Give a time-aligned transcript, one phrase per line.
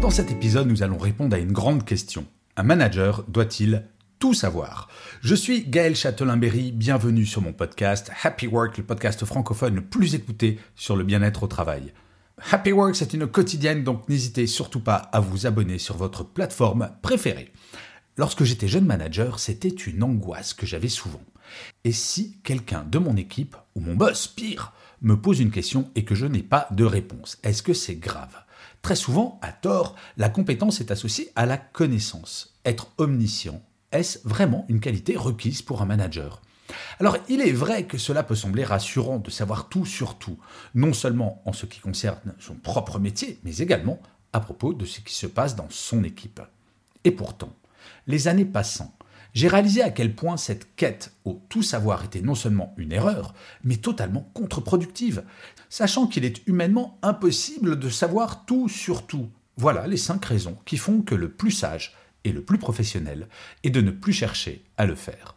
[0.00, 2.24] Dans cet épisode, nous allons répondre à une grande question.
[2.56, 3.84] Un manager doit-il
[4.18, 4.88] tout savoir?
[5.20, 10.14] Je suis Gaël Châtelain-Berry, bienvenue sur mon podcast Happy Work, le podcast francophone le plus
[10.14, 11.92] écouté sur le bien-être au travail.
[12.50, 16.92] Happy Work, c'est une quotidienne, donc n'hésitez surtout pas à vous abonner sur votre plateforme
[17.02, 17.52] préférée.
[18.16, 21.24] Lorsque j'étais jeune manager, c'était une angoisse que j'avais souvent.
[21.84, 24.72] Et si quelqu'un de mon équipe, ou mon boss, pire,
[25.02, 28.44] me pose une question et que je n'ai pas de réponse, est-ce que c'est grave?
[28.82, 32.54] Très souvent, à tort, la compétence est associée à la connaissance.
[32.64, 36.40] Être omniscient, est-ce vraiment une qualité requise pour un manager?
[36.98, 40.38] Alors il est vrai que cela peut sembler rassurant de savoir tout sur tout,
[40.74, 44.00] non seulement en ce qui concerne son propre métier, mais également
[44.32, 46.40] à propos de ce qui se passe dans son équipe.
[47.04, 47.52] Et pourtant,
[48.06, 48.94] les années passant,
[49.34, 53.34] j'ai réalisé à quel point cette quête au tout savoir était non seulement une erreur,
[53.64, 55.24] mais totalement contre-productive,
[55.68, 59.28] sachant qu'il est humainement impossible de savoir tout sur tout.
[59.56, 63.28] Voilà les cinq raisons qui font que le plus sage et le plus professionnel
[63.62, 65.36] est de ne plus chercher à le faire.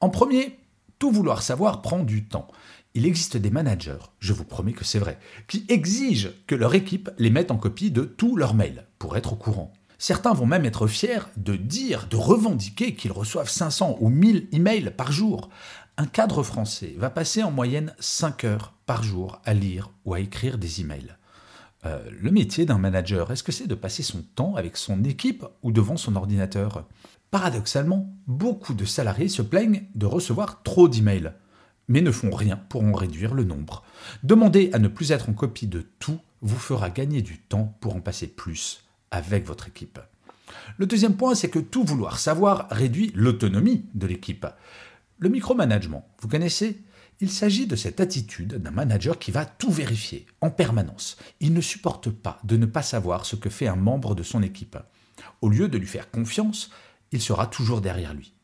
[0.00, 0.58] En premier,
[0.98, 2.48] tout vouloir savoir prend du temps.
[2.94, 7.10] Il existe des managers, je vous promets que c'est vrai, qui exigent que leur équipe
[7.18, 9.72] les mette en copie de tous leurs mails pour être au courant.
[9.98, 14.92] Certains vont même être fiers de dire, de revendiquer qu'ils reçoivent 500 ou 1000 emails
[14.96, 15.48] par jour.
[15.96, 20.20] Un cadre français va passer en moyenne 5 heures par jour à lire ou à
[20.20, 21.14] écrire des emails.
[21.86, 25.44] Euh, le métier d'un manager, est-ce que c'est de passer son temps avec son équipe
[25.62, 26.86] ou devant son ordinateur?
[27.30, 31.32] Paradoxalement, beaucoup de salariés se plaignent de recevoir trop d'emails,
[31.88, 33.84] mais ne font rien pour en réduire le nombre.
[34.22, 37.96] Demander à ne plus être en copie de tout vous fera gagner du temps pour
[37.96, 38.83] en passer plus
[39.14, 40.00] avec votre équipe.
[40.76, 44.46] Le deuxième point, c'est que tout vouloir savoir réduit l'autonomie de l'équipe.
[45.18, 46.82] Le micromanagement, vous connaissez?
[47.20, 51.16] Il s'agit de cette attitude d'un manager qui va tout vérifier en permanence.
[51.40, 54.42] Il ne supporte pas de ne pas savoir ce que fait un membre de son
[54.42, 54.76] équipe.
[55.40, 56.70] Au lieu de lui faire confiance,
[57.12, 58.34] il sera toujours derrière lui.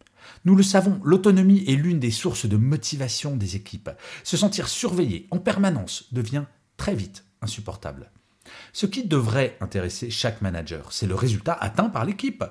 [0.44, 3.90] Nous le savons, l'autonomie est l'une des sources de motivation des équipes.
[4.22, 6.44] Se sentir surveillé en permanence devient
[6.76, 8.12] très vite insupportable.
[8.72, 12.44] Ce qui devrait intéresser chaque manager, c'est le résultat atteint par l'équipe,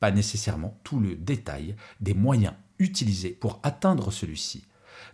[0.00, 4.64] pas nécessairement tout le détail des moyens utilisés pour atteindre celui-ci.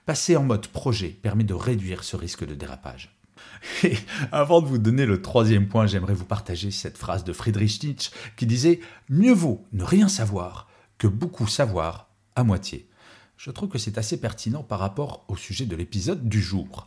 [0.07, 3.17] Passer en mode projet permet de réduire ce risque de dérapage.
[3.85, 3.97] Et
[4.31, 8.11] avant de vous donner le troisième point, j'aimerais vous partager cette phrase de Friedrich Nietzsche
[8.37, 12.89] qui disait Mieux vaut ne rien savoir que beaucoup savoir à moitié.
[13.37, 16.87] Je trouve que c'est assez pertinent par rapport au sujet de l'épisode du jour.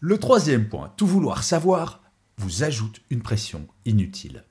[0.00, 2.02] Le troisième point, tout vouloir savoir,
[2.38, 4.44] vous ajoute une pression inutile.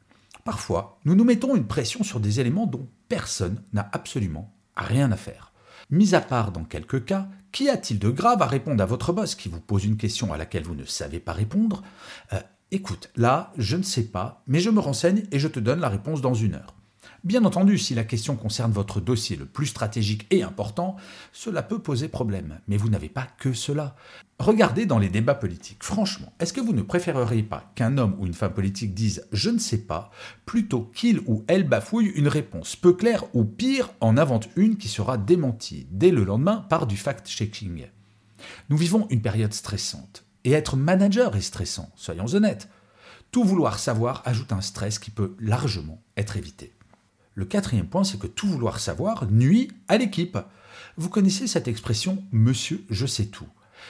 [0.44, 5.18] Parfois, nous nous mettons une pression sur des éléments dont personne n'a absolument rien à
[5.18, 5.52] faire.
[5.90, 9.36] Mis à part dans quelques cas, qu'y a-t-il de grave à répondre à votre boss
[9.36, 11.84] qui vous pose une question à laquelle vous ne savez pas répondre?
[12.34, 12.40] Euh,
[12.74, 15.90] Écoute, là, je ne sais pas, mais je me renseigne et je te donne la
[15.90, 16.74] réponse dans une heure.
[17.26, 20.96] Bien entendu, si la question concerne votre dossier le plus stratégique et important,
[21.34, 23.98] cela peut poser problème, mais vous n'avez pas que cela.
[24.42, 25.84] Regardez dans les débats politiques.
[25.84, 29.52] Franchement, est-ce que vous ne préféreriez pas qu'un homme ou une femme politique dise je
[29.52, 30.10] ne sais pas,
[30.48, 32.76] plutôt qu'il ou elle bafouille une réponse?
[32.76, 36.98] Peu claire ou pire en invente une qui sera démentie dès le lendemain par du
[36.98, 37.86] fact-checking
[38.72, 40.26] Nous vivons une période stressante.
[40.44, 42.68] Et être manager est stressant, soyons honnêtes.
[43.30, 46.74] Tout vouloir savoir ajoute un stress qui peut largement être évité.
[47.36, 50.40] Le quatrième point, c'est que tout vouloir savoir nuit à l'équipe.
[50.98, 53.46] Vous connaissez cette expression Monsieur, je sais tout.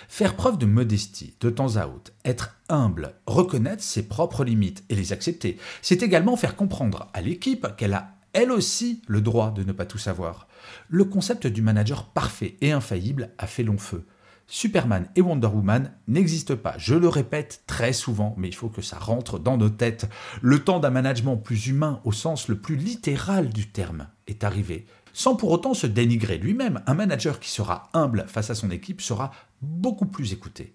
[0.08, 4.96] Faire preuve de modestie de temps à autre, être humble, reconnaître ses propres limites et
[4.96, 9.64] les accepter, c'est également faire comprendre à l'équipe qu'elle a elle aussi le droit de
[9.64, 10.48] ne pas tout savoir.
[10.88, 14.06] Le concept du manager parfait et infaillible a fait long feu.
[14.54, 16.76] Superman et Wonder Woman n'existent pas.
[16.78, 20.10] Je le répète très souvent, mais il faut que ça rentre dans nos têtes.
[20.42, 24.86] Le temps d'un management plus humain au sens le plus littéral du terme est arrivé.
[25.14, 29.00] Sans pour autant se dénigrer lui-même, un manager qui sera humble face à son équipe
[29.00, 29.32] sera
[29.62, 30.74] beaucoup plus écouté.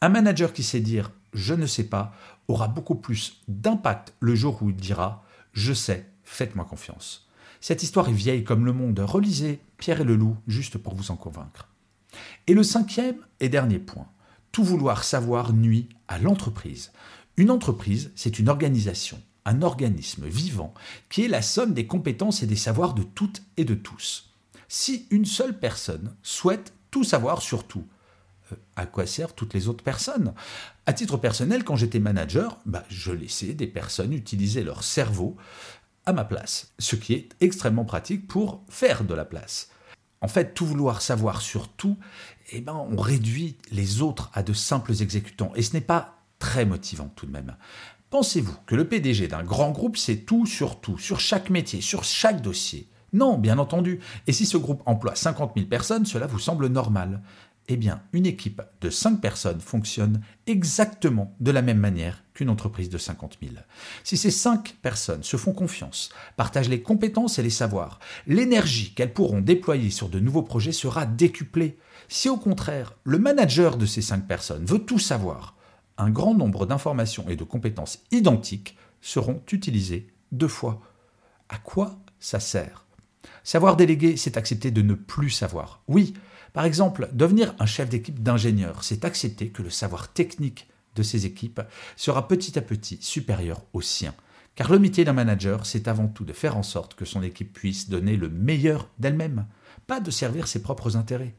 [0.00, 2.14] Un manager qui sait dire je ne sais pas
[2.46, 7.28] aura beaucoup plus d'impact le jour où il dira je sais, faites-moi confiance.
[7.60, 9.00] Cette histoire est vieille comme le monde.
[9.00, 11.68] Relisez Pierre et le loup juste pour vous en convaincre.
[12.46, 14.06] Et le cinquième et dernier point,
[14.52, 16.92] tout vouloir savoir nuit à l'entreprise.
[17.36, 20.72] Une entreprise, c'est une organisation, un organisme vivant
[21.08, 24.30] qui est la somme des compétences et des savoirs de toutes et de tous.
[24.68, 27.84] Si une seule personne souhaite tout savoir sur tout,
[28.52, 30.32] euh, à quoi servent toutes les autres personnes?
[30.86, 35.36] À titre personnel, quand j'étais manager, bah, je laissais des personnes utiliser leur cerveau
[36.06, 39.70] à ma place, ce qui est extrêmement pratique pour faire de la place.
[40.20, 41.96] En fait, tout vouloir savoir sur tout,
[42.52, 46.64] eh ben, on réduit les autres à de simples exécutants, et ce n'est pas très
[46.64, 47.56] motivant tout de même.
[48.10, 52.04] Pensez-vous que le PDG d'un grand groupe sait tout sur tout, sur chaque métier, sur
[52.04, 52.88] chaque dossier?
[53.12, 54.00] Non, bien entendu.
[54.26, 57.22] Et si ce groupe emploie 50 000 personnes, cela vous semble normal
[57.68, 62.90] eh bien, une équipe de 5 personnes fonctionne exactement de la même manière qu'une entreprise
[62.90, 63.54] de 50 000.
[64.04, 69.12] Si ces 5 personnes se font confiance, partagent les compétences et les savoirs, l'énergie qu'elles
[69.12, 71.76] pourront déployer sur de nouveaux projets sera décuplée.
[72.08, 75.56] Si au contraire, le manager de ces 5 personnes veut tout savoir,
[75.98, 80.80] un grand nombre d'informations et de compétences identiques seront utilisées deux fois.
[81.48, 82.84] À quoi ça sert?
[83.42, 85.82] Savoir déléguer, c'est accepter de ne plus savoir.
[85.88, 86.14] Oui,
[86.56, 91.26] par exemple, devenir un chef d'équipe d'ingénieur, c'est accepter que le savoir technique de ses
[91.26, 91.60] équipes
[91.96, 94.14] sera petit à petit supérieur au sien.
[94.54, 97.52] Car le métier d'un manager, c'est avant tout de faire en sorte que son équipe
[97.52, 99.44] puisse donner le meilleur d'elle-même,
[99.86, 101.34] pas de servir ses propres intérêts.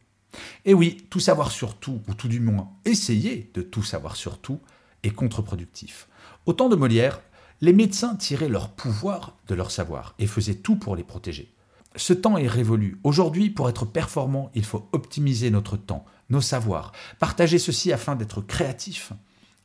[0.65, 4.37] Et oui, tout savoir sur tout, ou tout du moins essayer de tout savoir sur
[4.37, 4.59] tout,
[5.01, 6.09] est contre-productif.
[6.45, 7.21] Au temps de Molière,
[7.61, 11.56] les médecins tiraient leur pouvoir de leur savoir et faisaient tout pour les protéger.
[11.97, 12.99] Ce temps est révolu.
[13.03, 18.41] Aujourd'hui, pour être performant, il faut optimiser notre temps, nos savoirs, partager ceci afin d'être
[18.41, 19.13] créatif.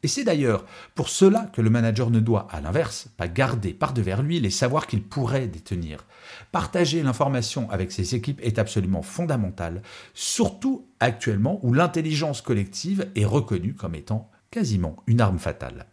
[0.02, 0.64] Et c'est d'ailleurs
[0.94, 4.86] pour cela que le manager ne doit, à l'inverse, pas garder par-devers lui les savoirs
[4.86, 6.06] qu'il pourrait détenir.
[6.52, 9.82] Partager l'information avec ses équipes est absolument fondamental,
[10.14, 15.86] surtout actuellement où l'intelligence collective est reconnue comme étant quasiment une arme fatale.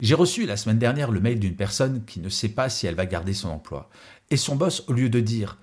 [0.00, 2.96] J'ai reçu la semaine dernière le mail d'une personne qui ne sait pas si elle
[2.96, 3.90] va garder son emploi.
[4.30, 5.58] Et son boss, au lieu de dire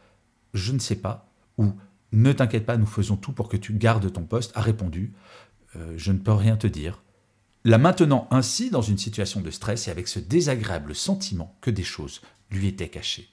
[0.54, 1.74] je ne sais pas, ou
[2.12, 5.14] ne t'inquiète pas, nous faisons tout pour que tu gardes ton poste, a répondu
[5.76, 7.04] euh, je ne peux rien te dire.
[7.66, 11.84] La maintenant ainsi dans une situation de stress et avec ce désagréable sentiment que des
[11.84, 13.30] choses lui étaient cachées.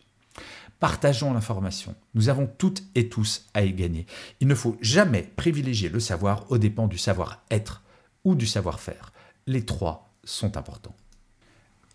[0.81, 1.95] Partageons l'information.
[2.15, 4.07] Nous avons toutes et tous à y gagner.
[4.41, 7.83] Il ne faut jamais privilégier le savoir aux dépens du savoir-être
[8.25, 9.13] ou du savoir-faire.
[9.47, 10.97] Les trois sont importants.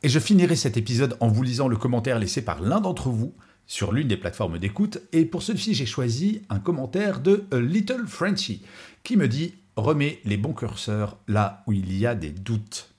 [0.02, 3.36] Et je finirai cet épisode en vous lisant le commentaire laissé par l'un d'entre vous
[3.68, 5.00] sur l'une des plateformes d'écoute.
[5.12, 8.62] Et pour celui-ci, j'ai choisi un commentaire de A Little Frenchy
[9.04, 12.92] qui me dit Remets les bons curseurs là où il y a des doutes.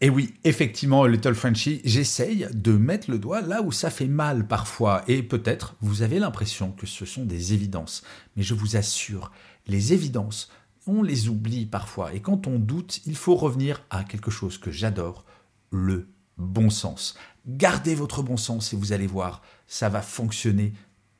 [0.00, 4.46] Et oui, effectivement, Little Frenchy, j'essaye de mettre le doigt là où ça fait mal
[4.46, 5.02] parfois.
[5.08, 8.04] Et peut-être vous avez l'impression que ce sont des évidences.
[8.36, 9.32] Mais je vous assure,
[9.66, 10.50] les évidences,
[10.86, 12.14] on les oublie parfois.
[12.14, 15.24] Et quand on doute, il faut revenir à quelque chose que j'adore,
[15.70, 16.08] le
[16.38, 17.16] bon sens.
[17.46, 20.72] Gardez votre bon sens et vous allez voir, ça va fonctionner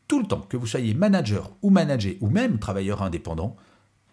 [0.07, 0.41] tout le temps.
[0.41, 3.57] Que vous soyez manager ou manager ou même travailleur indépendant,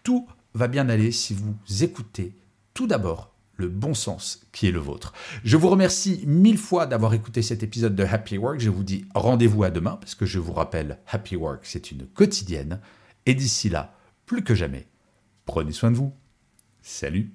[0.04, 2.36] tout va bien aller si vous écoutez
[2.74, 5.14] tout d'abord le bon sens qui est le vôtre.
[5.44, 8.60] Je vous remercie mille fois d'avoir écouté cet épisode de Happy Work.
[8.60, 12.06] Je vous dis rendez-vous à demain parce que je vous rappelle, Happy Work, c'est une
[12.06, 12.80] quotidienne.
[13.26, 14.88] Et d'ici là, plus que jamais,
[15.46, 16.14] prenez soin de vous.
[16.82, 17.35] Salut